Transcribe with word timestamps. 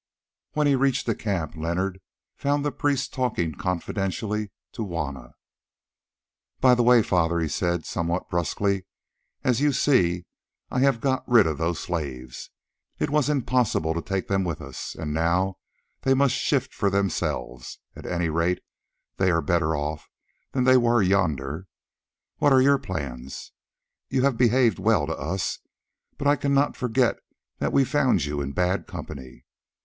When 0.53 0.65
he 0.65 0.73
reached 0.73 1.05
the 1.05 1.13
camp, 1.13 1.55
Leonard 1.55 2.01
found 2.35 2.65
the 2.65 2.71
priest 2.71 3.13
talking 3.13 3.53
confidentially 3.53 4.49
to 4.71 4.83
Juanna. 4.83 5.35
"By 6.59 6.73
the 6.73 6.81
way, 6.81 7.03
Father," 7.03 7.37
he 7.39 7.47
said 7.47 7.85
somewhat 7.85 8.27
brusquely, 8.27 8.87
"as 9.43 9.61
you 9.61 9.71
see, 9.71 10.25
I 10.71 10.79
have 10.79 11.01
got 11.01 11.23
rid 11.29 11.45
of 11.45 11.59
those 11.59 11.79
slaves. 11.81 12.49
It 12.97 13.11
was 13.11 13.29
impossible 13.29 13.93
to 13.93 14.01
take 14.01 14.27
them 14.27 14.43
with 14.43 14.59
us, 14.59 14.95
and 14.95 15.13
now 15.13 15.59
they 16.01 16.15
must 16.15 16.33
shift 16.33 16.73
for 16.73 16.89
themselves: 16.89 17.77
at 17.95 18.07
any 18.07 18.29
rate, 18.29 18.63
they 19.17 19.29
are 19.29 19.39
better 19.39 19.75
off 19.75 20.09
than 20.51 20.63
they 20.63 20.77
were 20.77 21.03
yonder. 21.03 21.67
What 22.39 22.51
are 22.51 22.59
your 22.59 22.79
plans? 22.79 23.51
You 24.09 24.23
have 24.23 24.35
behaved 24.35 24.79
well 24.79 25.05
to 25.05 25.13
us, 25.15 25.59
but 26.17 26.25
I 26.25 26.37
cannot 26.37 26.75
forget 26.75 27.17
that 27.59 27.71
we 27.71 27.85
found 27.85 28.25
you 28.25 28.41
in 28.41 28.51
bad 28.53 28.87
company. 28.87 29.45